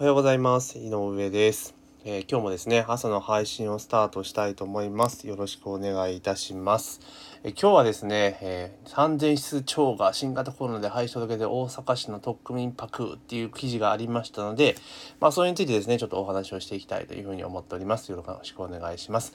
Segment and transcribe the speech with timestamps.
[0.00, 0.78] おはようございます。
[0.78, 1.74] 井上です、
[2.06, 5.28] えー、今日もですね、朝の配信をスタートしたいと思います。
[5.28, 7.02] よろしくお願いいたします。
[7.44, 14.74] えー、今日はですね、えー、3000室超が新型コロナで廃止届で大阪市の特区民泊っていう記事がありましたので、
[15.20, 18.10] まあそれについてですね、ちょっとお話をしていきたいというふうに思っております。
[18.10, 19.34] よろしくお願いします。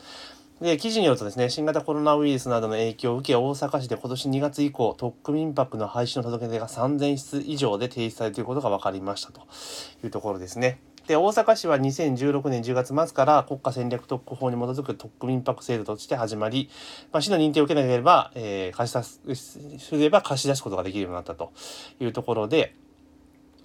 [0.61, 9.41] で記事によるとですね新型コロナウイルスなどの影響を受け大阪市で今年2月以降特区民泊の廃止の届け出が3000室以上で提出されていることが分かりましたと
[10.03, 10.79] いうところですね。
[11.07, 16.69] で大阪市は2016年10月末から国家戦略特区法に基づく特区民泊制度として始まり、
[17.11, 21.52] まあ、市の認定を受けなければ、えー、貸し出すすれば貸し出すことができるようになったと
[21.99, 22.75] いうところで。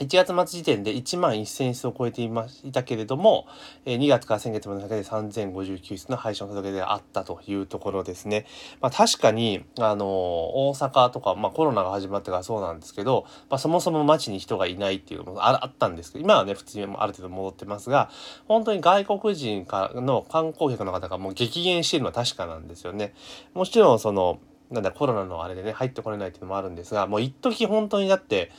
[0.00, 3.46] 1月末時点で1万1000室を超えていましたけれども、
[3.84, 8.46] 2月から先月までだけで3059室の廃止の届け出があったというところですね。
[8.80, 18.10] まあ、確かに、あの、大阪とか、まあ、コロナが始まってからそうなんですけど、まあ、そもそも街に人がいないっていうのもあったんですけど、今はね、普通にある程度戻ってますが、
[18.48, 23.12] 本当に外国人かの観光客の方がもう激減しているのは確かなんですよね。
[23.52, 24.38] もちろん、その、
[24.70, 28.50] なんだ、コロナのあれでね、入ってこれないっていうのもあるんですが、もう一時本当にだって、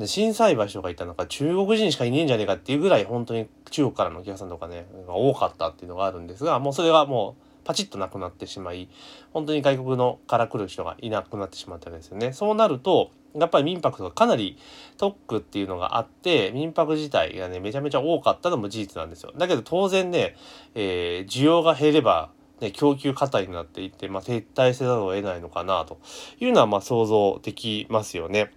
[0.00, 8.88] で、震災橋とかいたのか中国人しかいねえんじゃねえかっていうぐらい本当に中国からのお客さんとかね、が多かったっていうのがあるんですが、もうそれはもうパチッとなくなってしまい、
[9.32, 12.32] 本当に外国のから来る人がいなくなってしまったわけですよね。
[12.32, 14.58] そうなると、やっぱり民泊とかかなり
[14.96, 19.32] 特区っていうのがあって、民泊自体がね、めちゃめちゃ多かったのも事実なんですよ。
[19.36, 20.34] だけど当然ね、
[20.74, 25.98] えー、需要が減れば、ね、供給過多になっていって、まあ、撤退せざるを得ないのかなと
[26.40, 28.52] いうのはまあ想像できますよね。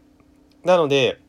[0.64, 1.20] なので、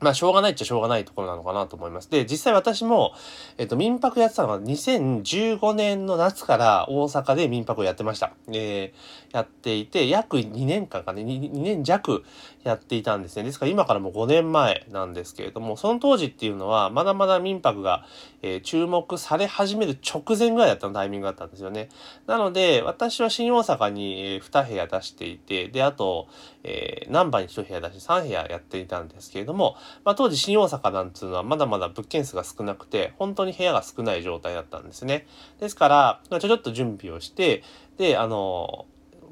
[0.00, 2.10] まあ、しょうがないっちゃしょうがないところなのかなと思います。
[2.10, 3.12] で、実際私も、
[3.58, 8.32] えっと、民泊やってたのが2015年の夏から大阪で民泊をやってました。
[8.48, 12.24] えー、やっていて、約2年間かね2、2年弱
[12.64, 13.44] やっていたんですね。
[13.44, 18.04] ですから今からもう5年前なんですけれども、その当時っていうのは、まだまだ民泊が、
[18.42, 21.88] えー、注目され始める直前ぐらいだったのタイミングだったんですよね。
[22.26, 26.26] なので、私は新大阪に、え、2部屋出していて、で、あと、
[26.64, 35.26] えー、何番に1部屋だし3部屋やっていたんですけれども、まあ、当時新大阪なんつうのはまだまだ物件数が少なくて、本当に部屋が少ない状態だったんですね。
[35.60, 37.62] ですから、ちょちょっと準備をして、
[37.98, 38.86] で、あの、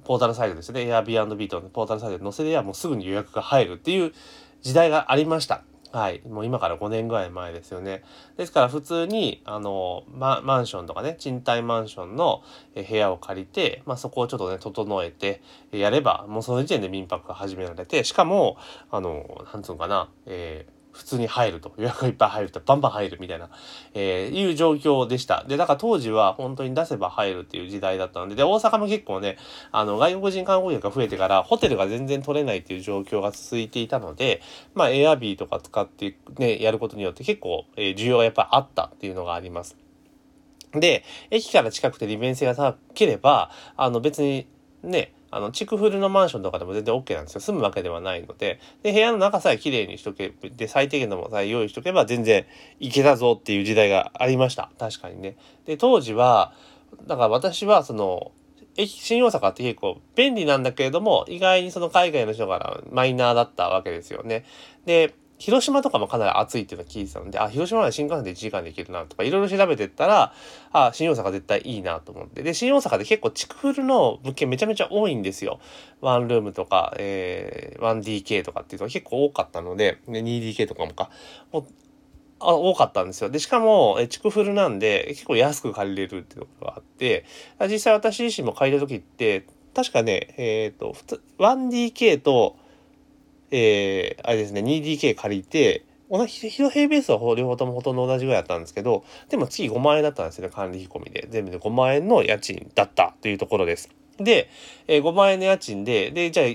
[0.04, 4.12] ポータルサイトですね、Airbnb とのポータルサイトに載せればもうすぐに予約が入るっていう
[4.60, 5.62] 時代がありました。
[5.93, 6.23] はい。
[6.27, 8.03] もう今から5年ぐらい前ですよね。
[8.39, 12.43] ですから普通に、あの、まマンションとかね、賃貸マンションの
[12.75, 18.57] 部屋を借りて、まあそこをちょっとね、整えてやれば、もうその時点で民泊が始められて、しかも、
[18.91, 23.51] あの、なんつうのかな、えー普通に入ると予約がいっぱい入るとバンバン入るみたいな、
[23.95, 25.45] えー、いう状況でした。
[25.45, 29.39] で、だから当時は本当に出せば入るっていう時代だったので、で、大阪も結構ね、
[29.73, 34.43] あの、外国人観光客が増えてからホテルが全然取れないっていう状況が続いていたので、
[34.75, 39.77] まあ、エアビーとか使ってね、やることによって結構、えー、需要がやっぱあったっていうのがあります。
[40.73, 44.47] で、駅から近くて利便性が高ければ、あの別に
[44.83, 47.41] ね、あの、築古のマンションとかでも全然 OK なんですよ。
[47.41, 48.60] 住むわけではないので。
[48.82, 52.44] で、部屋の中さえ綺麗にしとけ、で、最低限のもさえ用意しとけば全然
[52.81, 54.70] いけたぞっていう時代がありました。
[54.78, 55.37] 確かにね。
[55.65, 56.53] で、当時は、
[57.06, 58.32] だから私はその、
[58.76, 64.44] 駅、新大阪って結構便利なんだけれども、意外にその海外の人からマイナーだったわけですよね。
[64.84, 70.33] で、広島とかもかなり暑いっていうのを聞いてたので、あ、広島まで新幹線で1時間で行けるなとか、いろいろ調べてったら、
[70.71, 72.45] あ、新大阪絶対いいなと思って。
[72.45, 75.59] で、新大阪で結構築古の物件めちゃめちゃ多いんですよ。
[76.01, 81.11] ワンルームとか、えー、1DK とかっていうのが結構多かったので、で 2DK とかもか、
[81.51, 81.67] も
[82.39, 83.29] あ多かったんですよ。
[83.29, 87.25] で、しかも、え、築古なんで、結構安く借りれるっていうところがあって、
[87.69, 90.95] 実際私自身も借りた時って、確かね、えっ、ー、と、
[91.39, 92.62] 1DK と、
[93.53, 101.29] えー、あれですね、2DK 借りて、同じ、平ベースは両方ともほとんど同じぐらいだったんですけど、でも月5万円だったんですよね、管理費込みで。
[101.31, 103.91] 全部で5万円の家賃だったというところです。
[104.19, 104.51] で、
[104.89, 106.47] えー、5万円の家賃で、で、じゃあ、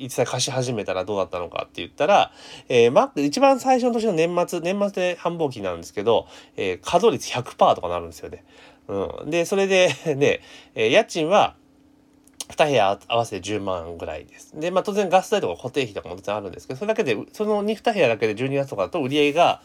[0.00, 2.32] 実際貸し始めたらどうだったのかって言ったら、
[2.68, 6.26] えー、ま、一番最初の年の年末、年末で繁忙期なんですけど、
[6.56, 8.44] えー、稼働率100%とかなるんですよね。
[8.86, 9.30] うん。
[9.30, 10.40] で、それでね、
[10.74, 11.56] えー、家賃は、
[12.48, 14.58] 2部屋合わせて10万ぐらいです。
[14.58, 19.62] で、まあ当然ガス代とか固定費とかも当然あるんですけど、それだけで、その2、2部屋だけで12月とかだと売り上げが、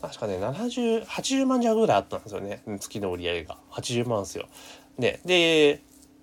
[0.00, 2.62] 確かね、70、80万弱ぐらいあったんですよね。
[2.78, 3.56] 月の売り上げが。
[3.72, 4.48] 80万ですよ。
[4.98, 5.20] ね。
[5.24, 5.82] で、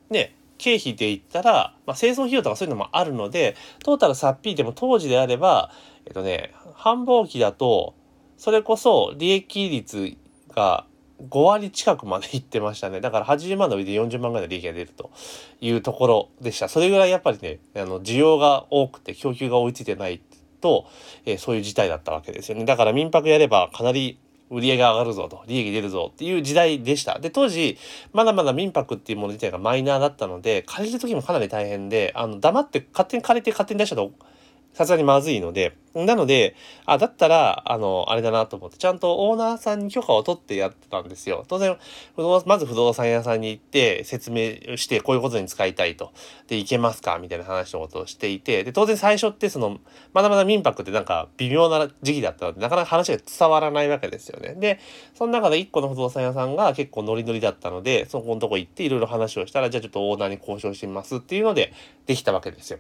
[0.10, 5.72] ね、経費で言ったら、まあ、製造費用とかそういうのもあるので、トータルさっぴいでも当時であれば、
[6.06, 7.96] えっとね、繁忙期だと、
[8.38, 10.16] それこそ利益率
[10.50, 10.86] が
[11.30, 13.02] 5割近くまでいってましたね。
[13.02, 15.12] だから80万の上で40万ぐらいの利益が出ると
[15.60, 16.68] いうところでした。
[16.68, 20.22] それぐらいやっぱりね、あの、需要が多くて供給が追いついてない
[20.62, 20.88] と、
[21.26, 22.66] えー、そういう事態だったわけですよね。
[22.66, 24.18] だから民泊やればかなり
[24.50, 27.20] 売り上げ上がるぞと、利益出るぞっていう時代でした。
[27.20, 27.78] で、当時、
[28.12, 34.12] まだまだ民泊っていうもの自体がマイナーだったので、借りる時もかなり大変で、あの、黙って勝手に借りて勝手に出したと
[34.74, 41.44] さすがにまずいので、なので、あ、だったら、あの、あれだなと思って、ちゃんとオーナーさんに許可を取ってやってたんですよ。
[41.50, 41.78] 当然、
[42.16, 46.14] 不動まず不動産屋さんに行って説明して、こういうことに使いたいと。
[46.48, 47.20] で、行けますか？
[47.20, 49.80] みたいな話のことをしていて、で、当然最初ってその、
[50.14, 54.56] まだまだ民泊ってなんか微妙な時期だったので、なかなか話が伝わらないわけですよね。
[54.56, 54.80] で、
[55.14, 61.74] その中で一個の不動産屋さんが結構ノリノリだったので、そこのとこ行っていろいろ話をしたら、じゃあちょっとオーナーに交渉してみますっていうので、
[62.06, 62.80] できたわけですよ。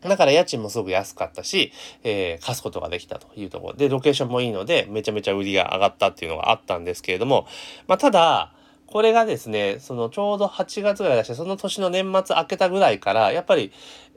[0.00, 1.72] だから家賃もすごく安かったし、
[2.04, 3.74] えー、貸すことができたというところ。
[3.74, 7.46] で、ロケーションもいいので、めちゃめちゃ売りが上がったっていうのがあったんですけれども、
[7.88, 8.52] まあ、ただ、
[8.86, 13.72] これがですね、そのちょうど8月ぐらいだし、その年の年末明けたぐらいから、やっぱり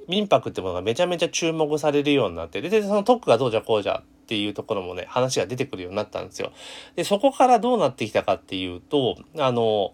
[0.07, 6.51] 民泊ってものがめちゃめちゃ注目されるようになって、で、でその特区がどうじゃこうじゃっていうところもね、話が出てくるようになったんですよ。
[6.95, 9.93] で、そこからどうなってきたかっていうと、あの、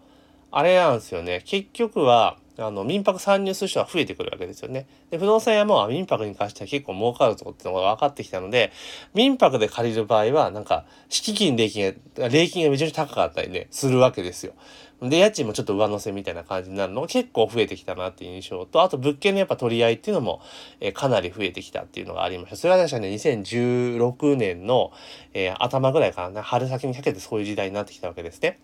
[0.52, 4.88] あれなんですよね、結局は、あの民泊参入する人は増えてくるわけですよね。
[5.12, 8.72] で不動産屋も民泊に関しては結構儲かるぞっていうのが分かってきたので
[9.14, 14.54] 民泊で借りる場合はなんか敷金礼金が礼金がめちゃめちゃ高かったりねするわけですよ。
[15.02, 20.42] で家賃もちょっと上乗せみたいな感じになるのが結構増えてきたなっていう印象とあと物件のやっぱ取り合いっていうのも、
[20.80, 22.56] え、かなり増えてきたっていうのがありました。
[22.56, 24.92] それは確かね2016年の、
[25.34, 28.60] えー、頭ぐらいからね春先にかけてそういう時代になってきたわけですね。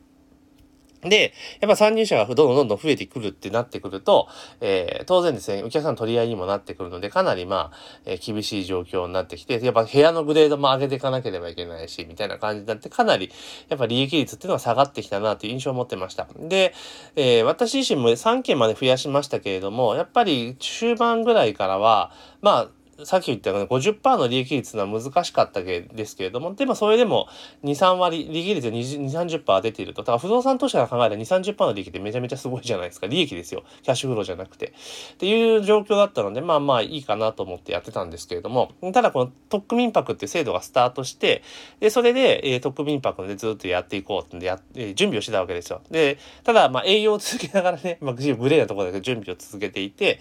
[1.04, 4.28] で、やっぱ参入者がどんどんどんどん増えてくるってなってくると、
[4.62, 13.32] えー、当然ですね、お客さんの取り合いにもなってくるので、かなりまあ、えー、厳しい状況になってきて、やっぱ部屋のグレードも上げていかなければいけないし、みたいな感じになって、かなり、
[13.70, 16.28] やっぱ利益率っていうのは下がってきたなという印象を持ってました。
[16.38, 16.74] で、
[17.16, 22.12] えー、私自身も3件まで増やしましたけれども、やっぱり終盤ぐらいからは、
[22.42, 27.28] まあ、さっき言ったように50%の利益率は難しかったですけれども、でもそれでも
[27.64, 30.02] 2、3割、利益率で2、30%出ていると。
[30.02, 33.08] だから不動産投資が考えたら2、30%の利益ってめちゃめちゃすごいじゃないですか。
[33.08, 33.64] 利益ですよ。
[33.82, 34.74] キャッシュフローじゃなくて。
[35.14, 41.44] っていう状況だったので、まあまあいいかなと思ってやってたんですけれども、ただこの特区民泊っていう制度がスタートして、
[41.80, 45.82] で、それで、えー、特区民泊でずっとやっていこうってや、えー、準備をしてたわけですよ。
[45.92, 50.20] で、ただまあ営業を続けながらね、まあ、グレーなところで準備を続けていて、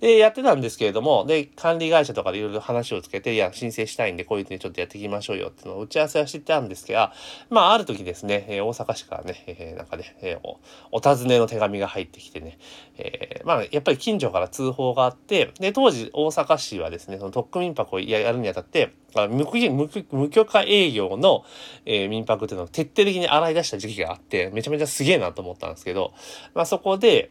[0.00, 7.12] で、やってたんですけれども、で、管理会社とかでいろいろ話をつけて、いや、申請したいんで、こういうふうにちょっとやっていきましょうよっていうのを打ち合わせはしてたんですが、
[7.50, 10.58] まあ、ある時ですね、え、大阪市からね、えー、なんかね、え、お、
[10.92, 12.58] お尋ねの手紙が入ってきてね、
[12.98, 19.46] え、まあ、やっぱり近所から通報があって、で、当時大阪市はですね、その特区民泊をやるにあたって、無
[20.10, 21.44] 無許可営業の、
[21.86, 26.12] えー、民泊っていうのを徹底的に洗い出した時期があって、めちゃめちゃすげえなと思ったんですけど、
[26.54, 27.30] まあそこで、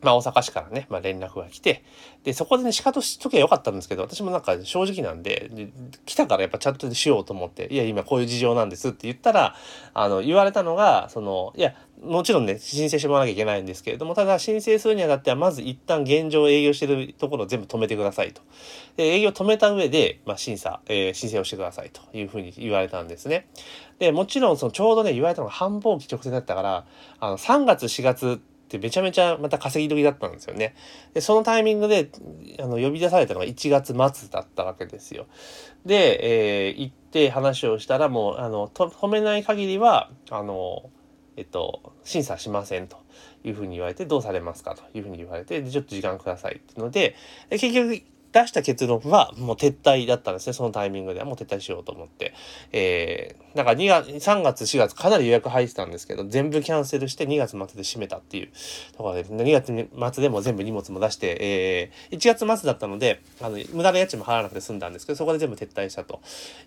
[0.00, 1.82] まあ大阪市からね、まあ連絡が来て、
[2.24, 5.68] で、そこでね、仕方しときゃよかったんですけど、私もなんか正直なんで、で
[6.06, 9.54] 来たからやっぱちゃんとしようと思って、いや、今こういう事情なんですって言ったら、
[9.94, 18.42] あの、言われたのが、その、いや、もちろんね、申請してもらわなきゃいけないんですけれども、ただ申請するにあたっては、まず一旦現状営業してるところを全部止めてくださいと。
[18.96, 23.48] で営業止めた上で、まあ、審査、えー、申請をしてくださいというふうに言われたんですね。
[23.98, 26.86] で、もちろん、そのちょうどね、言われたのが繁忙期直前だったから、
[27.20, 28.40] あの、3月、4月
[28.76, 30.74] めちゃめちゃまた稼ぎ時だったんですよね。
[31.14, 32.10] で、そのタイミングで、
[32.60, 35.26] あの、呼び出されたのが1月末だったわけですよ。
[35.86, 40.90] で、えー、行って話をしたらもう、あの、止めない限りは、あの、
[41.38, 42.98] えっと、審査しませんと
[43.44, 47.14] いうふうに言われて、どうされますかというふうに言われて、で、ちょっと時間くださいっていうので、
[47.48, 48.02] で結局、
[48.32, 50.52] 出した結論はもう撤退だったんですね。
[50.52, 52.34] そのタイミングではもう撤退しようと思って。
[52.72, 58.50] えー、だから2月、3月、4月かなり予約入ってたんですけど、全部キャンセルして2月末で閉めたっていう
[58.96, 59.42] ところですね。
[59.42, 66.20] 2月末でも全部荷物も出して、えー、1月末だったので、あの、無駄な家賃も払わなくて済んだんですけど、そこで全部撤退したと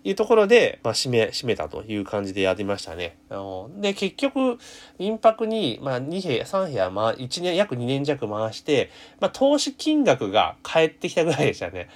[0.04, 3.16] いうところで、まあ、閉め、閉めたという感じでやりましたね。
[3.30, 4.58] あので、結局、
[4.98, 11.88] 民泊に、まあ、2部屋、3部屋、まあ、1年、約2年弱回して、まあ、投資金額が返ってきたぐらいでしたね。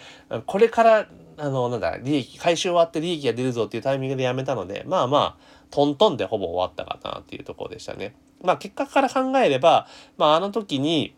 [0.46, 1.06] これから、
[1.38, 8.14] あの、なんだ、利益、回収終わって利益が出るぞっていうタイミングでやめたので、まあまあ、トントンでほぼ終わったかなっていうところでしたね。
[8.42, 11.14] まあ結果から考えれば、まああの時に、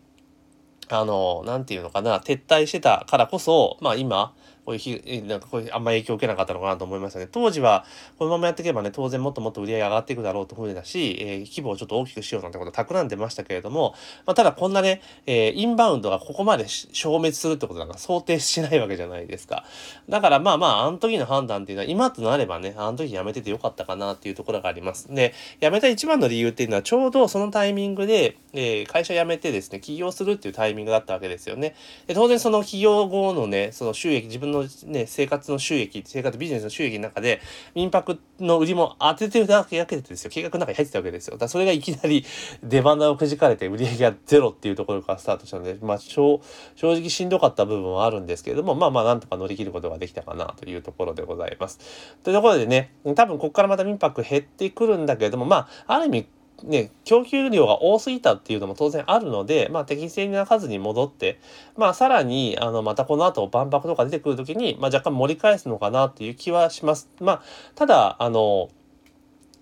[0.89, 4.33] あの、なんていうのかな、撤退してたからこそ、まあ今、
[4.69, 7.27] こういう日、なんかこういうあんま影響を受けなかったのかなと思いましたね。
[7.31, 7.85] 当時は、
[8.19, 13.95] このままやっていけばね、当然もっともっと売り上げ上がっていくだろうと思うだし、えー、規模をちょっと大きくしようなんてこと企んでましたけれども、
[14.27, 19.65] まあ、ただこんなね、えー、インバウンドがここまで消滅するってことなんか想定しないわけじゃないですか。
[20.07, 25.11] だからまあまあ、あの時の判断っていうのは、今となればね、あの時やめててよかったかなっていうところがあります。
[25.11, 31.73] で、辞めた一番の理由っていうのは、ちょうどそのタイミングで、えー、会社辞めてですね、起業するっていうタイミングだったわけですよね。
[32.05, 37.41] で当然その起業後のね、その収益、自分ののね、生活の収益、生活ビジネスの収益の中で、
[37.75, 40.31] 民泊の売りも当ててるだけでですよ。
[40.31, 41.37] 計画の中に入ってたわけですよ。
[41.37, 42.25] だそれがいきなり
[42.63, 46.41] 出花をくじかれて売り上げがゼロっていうところからスタートしたので、まあ、正
[46.75, 51.79] 直しんどかった部分はあるんですけれども、まあまあ、なんとか乗り切ることができたかなというところでございます。
[52.23, 56.27] というところでね、多分ここからまた民泊減ってくるんだけれども、まあ、ある意味、
[56.63, 61.39] ね、供給量が多すぎたっていうのも当然あるので、まあ、適正な数に戻って、
[61.77, 67.09] まあ、さらに、あの、またこの後、万博とか出てくる時に、まあ、若干盛り返すのかなっていう気はします。
[67.19, 67.41] まあ、
[67.75, 68.69] ただ、あの、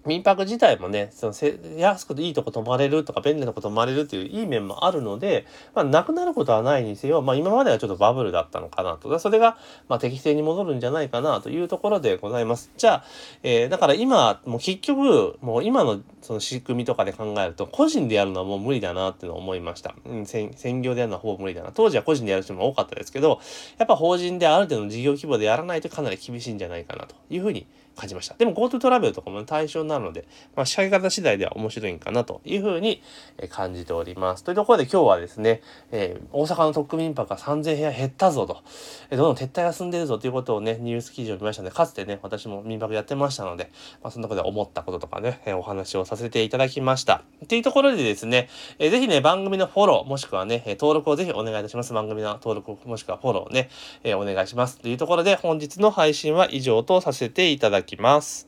[0.08, 5.46] 民泊自体もね、そのせ安くていいとこ泊まれるとか便利なとこ泊まれるっていういい面もあるので、
[5.76, 9.20] まあ、なくなることはないにせよ、まあ、今まではちょっとバブルだったのかなと。
[9.20, 9.58] それが、
[9.90, 12.72] まあ、適正に戻るんじゃないかなというところでございます。
[12.78, 13.04] じゃあ、
[13.44, 19.96] えー、だから今、もう結局、もう今のその仕組みとかで考えると、個人でやるのはもう無理だなっていうのを思いました。
[20.06, 21.72] うん、専業でやるのはほぼ無理だな。
[21.74, 23.40] 当時は個人でやる人も多かったですけど、
[23.78, 28.36] やっぱ法人である程度の事業規模でやらないとかなり厳しいんじゃないかなというふうに感じました。
[28.36, 33.02] でも GoTo トラベルとかも対象なので、まあ、仕掛け方次第では面白いんかなというふうに
[33.50, 34.44] 感じております。
[34.44, 35.62] というところで今日はですね、
[35.92, 38.62] えー、大阪の特区民泊が3000部屋減ったぞと、
[39.10, 43.72] え、どんどん撤退が進んでるぞということをね、ニュース記事を見ましたので、かつてね、私も民泊やってましたので、
[44.04, 47.24] まあ、そのところで思ったこととかね、えー、お話をさせていただきました。
[47.48, 48.50] というところでですね、
[48.80, 51.94] えー、ぜひね、番組のフォロー、もしくはね、登録をぜひお願いいたします。
[51.94, 53.70] 番組の登録、もしくはフォローね、
[54.04, 54.78] えー、お願いします。
[54.80, 58.47] というところで本日の配信は以上とさせていただきますきます。